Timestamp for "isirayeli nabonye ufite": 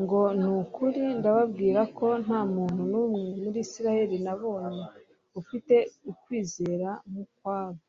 3.64-5.74